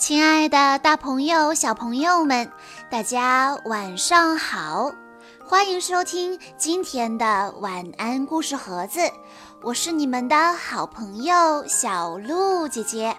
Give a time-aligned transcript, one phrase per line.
[0.00, 2.50] 亲爱的，大朋友、小朋友们，
[2.90, 4.90] 大家晚上好！
[5.46, 8.98] 欢迎收听今天的晚安故事盒子，
[9.62, 13.14] 我是你们的好朋友小鹿姐姐。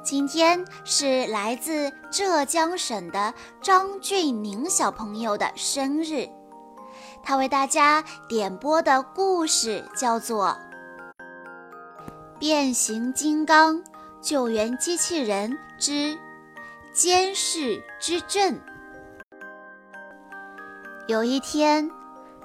[0.00, 6.28] 今天是来自浙江省的张俊宁小朋友的生日，
[7.20, 10.56] 他为大家点播的故事叫做
[12.38, 13.74] 《变形金刚》。
[14.20, 16.18] 救援机器人之
[16.92, 18.60] 监视之阵。
[21.06, 21.90] 有一天，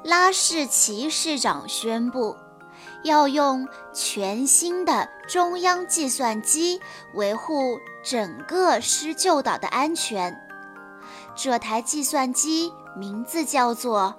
[0.04, 2.38] 拉士奇市长宣布，
[3.04, 6.80] 要用全新的中央计算机
[7.16, 10.40] 维护整个施救岛的安全。
[11.36, 14.16] 这台计算机名字叫做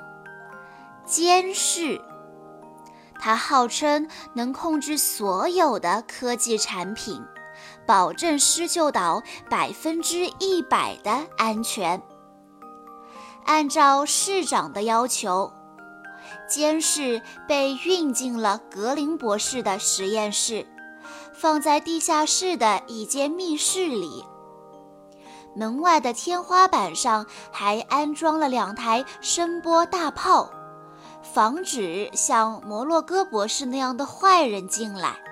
[1.07, 2.01] 监视。
[3.19, 7.25] 它号称能控制所有的科技产品。
[7.87, 12.03] 保证施救岛百分之一百的安全。
[13.45, 15.53] 按照市长的要求，
[16.49, 20.67] 监视被运进了格林博士的实验室，
[21.35, 24.25] 放在地下室的一间密室里。
[25.57, 30.51] 门外的天花板上还安装了两台声波大炮，
[31.23, 35.24] 防止像摩洛哥博士那样的坏人进来。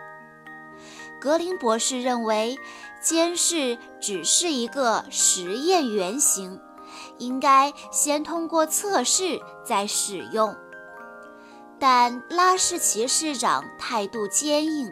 [1.22, 2.58] 格林博士认为，
[3.00, 6.60] 监视只是一个实验原型，
[7.18, 10.52] 应该先通过测试再使用。
[11.78, 14.90] 但拉什奇市长态度坚硬，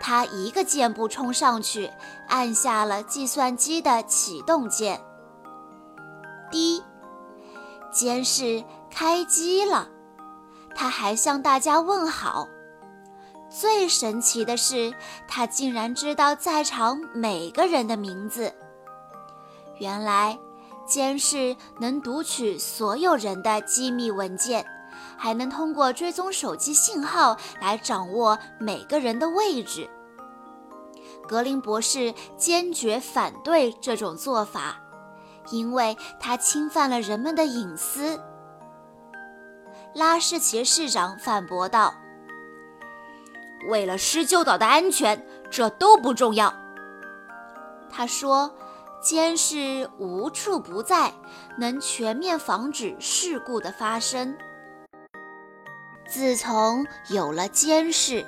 [0.00, 1.90] 他一个箭步冲上去，
[2.28, 4.98] 按下了计算机的启动键。
[6.50, 6.82] 滴，
[7.92, 9.90] 监视开机了，
[10.74, 12.48] 他还向大家问好。
[13.50, 14.92] 最神奇的是，
[15.26, 18.52] 他竟然知道在场每个人的名字。
[19.78, 20.38] 原来，
[20.86, 24.66] 监视能读取所有人的机密文件，
[25.16, 29.88] 还能通过追踪手机信号来掌握每个人的位置。
[31.26, 34.80] 格林博士坚决反对这种做法，
[35.50, 38.20] 因为他侵犯了人们的隐私。
[39.94, 41.94] 拉什奇市长反驳道。
[43.66, 46.54] 为了施救岛的安全，这都不重要。
[47.90, 48.54] 他说
[49.02, 51.12] ：“监视无处不在，
[51.58, 54.36] 能全面防止事故的发生。
[56.06, 58.26] 自从有了监视，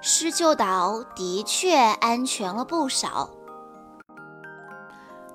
[0.00, 3.30] 施救岛的确安全了不少。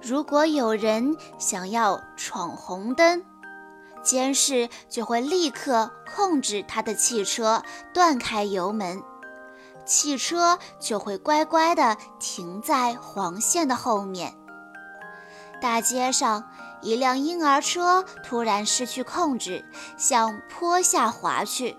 [0.02, 3.24] 如果有人想要闯红灯，
[4.02, 7.64] 监视就会立刻控制他的汽车，
[7.94, 9.02] 断开油门。”
[9.86, 14.34] 汽车就会乖乖地停在黄线的后面。
[15.62, 16.44] 大街上，
[16.82, 19.64] 一辆婴儿车突然失去控制，
[19.98, 21.78] 向坡下滑去。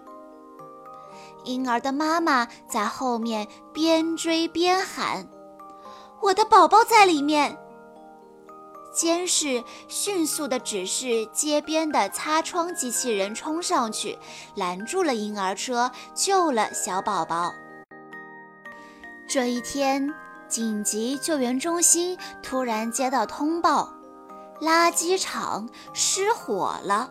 [1.44, 5.28] 婴儿的妈妈在后面边追边喊
[6.22, 7.58] ：“我的宝宝在里面！”
[8.94, 14.16] 监视迅速地指示街边的擦窗机器人冲上去，
[14.54, 17.52] 拦住了婴儿车，救了小宝宝。
[19.26, 20.12] 这一天，
[20.48, 23.92] 紧急救援中心突然接到通报，
[24.60, 27.10] 垃圾场失火了。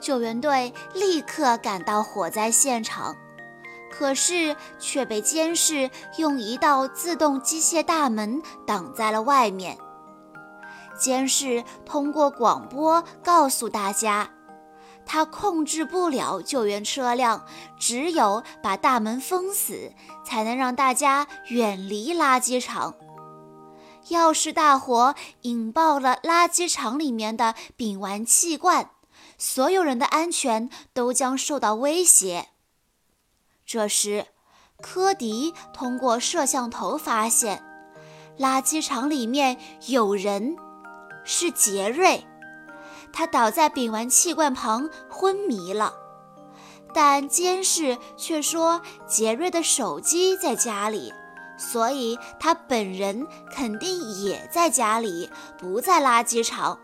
[0.00, 3.14] 救援队立刻赶到火灾现场，
[3.90, 9.76] 可是却被监视用一道自动机械大门挡在了外面。
[10.98, 14.28] 监视通过广播告诉大家。
[15.06, 17.46] 他控制不了救援车辆，
[17.78, 19.92] 只有把大门封死，
[20.24, 22.94] 才能让大家远离垃圾场。
[24.08, 28.90] 要是大火引爆了垃圾场里面的丙烷气罐，
[29.38, 32.48] 所有人的安全都将受到威胁。
[33.64, 34.26] 这时，
[34.80, 37.64] 科迪通过摄像头发现，
[38.38, 40.56] 垃圾场里面有人，
[41.24, 42.24] 是杰瑞。
[43.16, 45.94] 他倒在丙烷气罐旁昏迷了，
[46.92, 51.10] 但监视却说杰瑞的手机在家里，
[51.56, 56.78] 所以他本人肯定也在家里，不在垃圾场。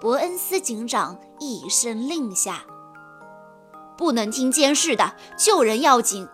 [0.00, 2.64] 伯恩斯警长一声令下
[3.96, 6.28] ：“不能听监视的，救人要紧。”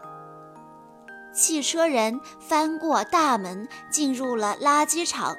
[1.37, 5.37] 汽车人翻过大门，进入了垃圾场。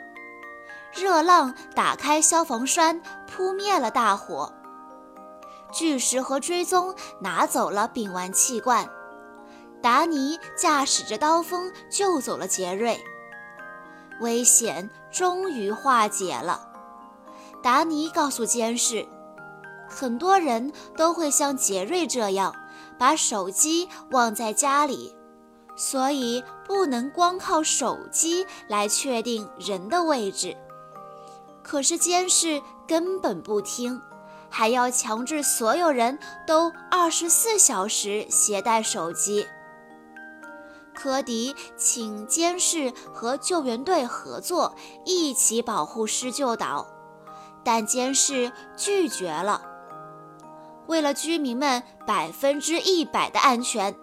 [0.94, 4.52] 热浪打开消防栓，扑灭了大火。
[5.72, 8.90] 巨石和追踪拿走了丙烷气罐。
[9.82, 13.00] 达尼驾驶着刀锋救走了杰瑞。
[14.20, 16.68] 危险终于化解了。
[17.64, 19.08] 达尼告诉监视，
[19.90, 22.54] 很多人都会像杰瑞这样，
[23.00, 25.16] 把手机忘在家里，
[25.76, 30.56] 所以不能光靠手机来确定人的位置。
[31.72, 34.02] 可是监视根本不听。
[34.50, 39.48] 还要强制所有人都二十四小时携带手机。
[40.94, 44.76] 科迪请监视和救援队合作，
[45.06, 46.86] 一起保护施救岛，
[47.64, 49.62] 但监视拒绝了。
[50.88, 53.96] 为了居民们百分之一百的安全，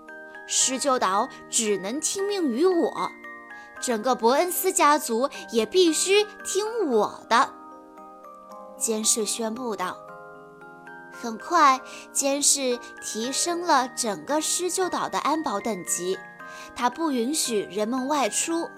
[0.46, 3.10] 施救岛只能听命于我，
[3.78, 7.57] 整个伯恩斯家族也必须听我的。
[8.78, 9.96] 监视宣布道。
[11.10, 11.80] 很快，
[12.12, 16.16] 监视提升了整个施救岛的安保等级。
[16.76, 18.68] 他不允许人们外出，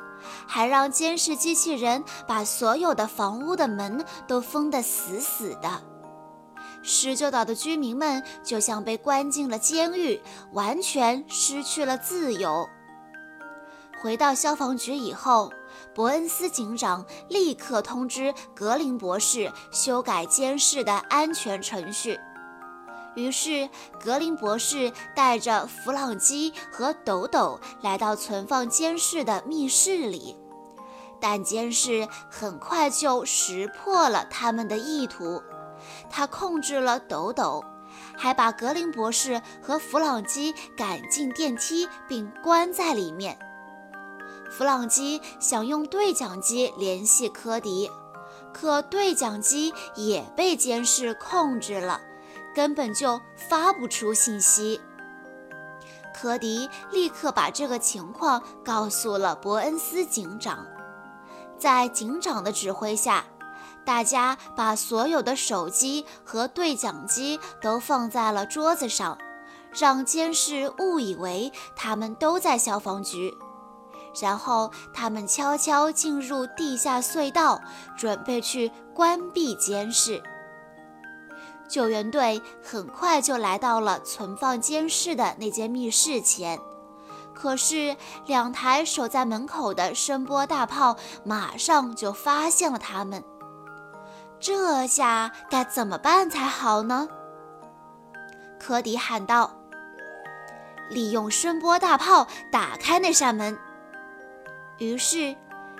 [0.46, 5.82] 还让监视机器人把所有的房屋的门都封得死死的。
[6.82, 12.66] 施救岛的居民们就像被关进了监狱，完全失去了自由。
[14.02, 15.52] 回到消防局以后，
[15.94, 22.18] 伯恩斯警长立刻通知格林博士修改监视的安全程序。
[23.16, 23.68] 于是，
[24.02, 30.36] 格林博士带着弗朗基和斗斗来到存放监视的密室里，
[31.20, 35.42] 但监视很快就识破了他们的意图。
[36.08, 37.64] 他控制了斗斗，
[38.16, 43.36] 还把格林博士和弗朗基赶进电梯，并关在里面。
[44.50, 47.90] 弗朗基想用对讲机联系科迪，
[48.52, 52.00] 可对讲机也被监视控制了。
[52.52, 54.80] 根本就发不出信息。
[56.12, 60.66] 科迪立刻把这个情况告诉了伯恩斯警长，
[61.56, 63.24] 在警长的指挥下，
[63.84, 69.16] 大家把所有的手机和对讲机都放在了桌子上，
[69.72, 73.32] 让监视误以为他们都在消防局。
[74.20, 77.60] 然后他们悄悄进入地下隧道，
[77.96, 80.22] 准备去关闭监视。
[81.68, 86.58] 救援队很快就来到了存放监视的那间密室前，
[87.32, 87.96] 可是
[88.26, 93.22] 两台守在门口的声波大炮马上就发现了他们。
[94.40, 97.08] 这下该怎么办才好呢？
[98.58, 99.50] 科迪喊道
[100.90, 103.56] ：“利用声波大炮打开那扇门。”
[104.80, 105.36] 于是，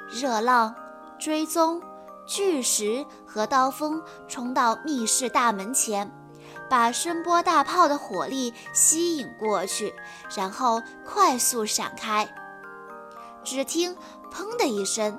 [0.09, 0.75] 热浪、
[1.19, 1.83] 追踪。
[2.27, 6.09] 巨石和刀锋冲到密室大门前，
[6.69, 9.93] 把声波大炮的火力吸引过去，
[10.37, 12.29] 然后快速闪开。
[13.43, 13.97] 只听
[14.31, 15.19] “砰”的一声，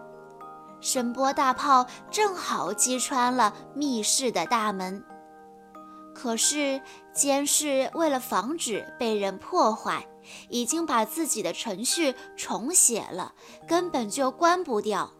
[0.80, 5.04] 声波大炮正好击穿了密室的大门。
[6.16, 6.80] 可是
[7.14, 10.08] 监视为了防止被人破坏，
[10.50, 13.34] 已经把自己的程序重写了，
[13.68, 15.12] 根本就关不掉。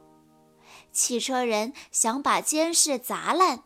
[0.92, 3.64] 汽车人想把监视砸烂，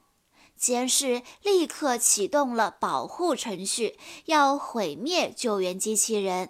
[0.56, 6.50] 监视立刻启动了保护程序，要毁灭救援机器人。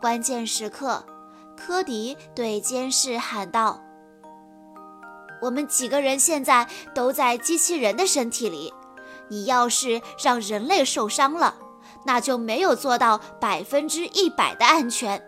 [0.00, 1.04] 关键时刻，
[1.56, 3.82] 科迪对监视喊道
[5.42, 8.72] ：“我们几个人现在都在机器人的身体里，
[9.28, 11.56] 你要是让人类受伤了，
[12.08, 15.22] 那就没有做到百分之一百的安全。”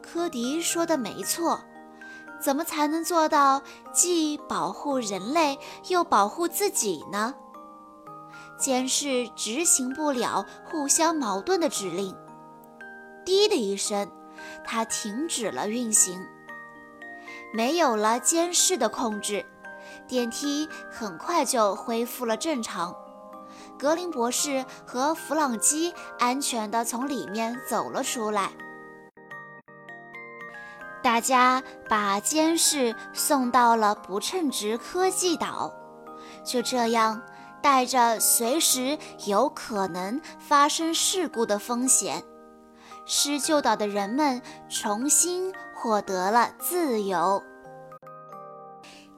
[0.00, 1.58] 科迪说的没错。
[2.38, 3.62] 怎么才能做到
[3.92, 7.34] 既保护人类又保护自己呢？
[8.58, 12.14] 监视执行不了互相矛盾的指令。
[13.24, 14.12] 滴的一声，
[14.64, 16.24] 它停止了运行。
[17.54, 19.44] 没有了监视的控制，
[20.06, 22.94] 电梯很快就恢复了正常。
[23.78, 28.50] 格林博士和弗朗基安全地从里面走了出来。
[31.02, 35.72] 大家把监视送到了不称职科技岛，
[36.44, 37.22] 就这样，
[37.62, 42.24] 带着随时有可能发生事故的风险，
[43.04, 47.40] 施救岛的人们重新获得了自由。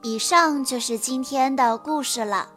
[0.03, 2.49] 以上就是今天的故事了。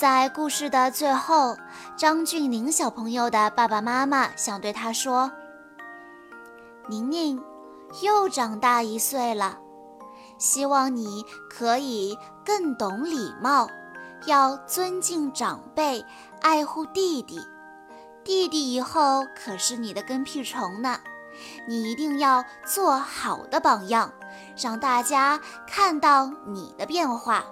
[0.00, 1.54] 在故事的最后，
[1.94, 5.30] 张俊宁小朋友的爸爸妈妈想对他说
[6.88, 7.38] ：“宁宁。”
[8.00, 9.58] 又长大一岁了，
[10.38, 13.68] 希望你可以更懂礼貌，
[14.24, 16.02] 要尊敬长辈，
[16.40, 17.38] 爱护弟弟。
[18.24, 20.98] 弟弟以后可是你的跟屁虫呢，
[21.68, 24.10] 你一定要做好的榜样，
[24.56, 27.44] 让大家看到你的变化。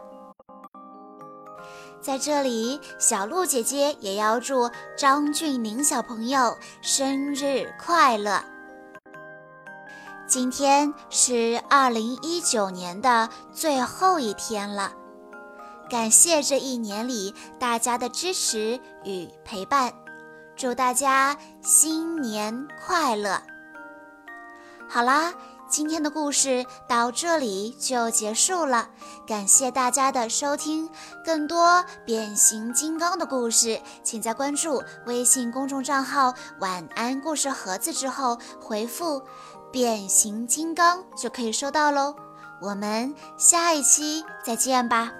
[2.00, 8.42] 在这里，小鹿姐姐也要祝张俊宁小朋友生日快乐。
[10.26, 14.92] 今天是二零一九年的最后一天了，
[15.90, 19.92] 感谢这一年里大家的支持与陪伴，
[20.54, 23.42] 祝大家新年快乐！
[24.88, 25.32] 好啦。
[25.68, 28.88] 今天的故事到这里就结束了，
[29.26, 30.88] 感谢大家的收听。
[31.24, 39.22] 更多变形金刚的故事，请在关注微信公众账号“晚安故事盒子”之后回复
[39.70, 42.14] “变形金刚”就可以收到喽。
[42.60, 45.12] 我们下一期再见吧。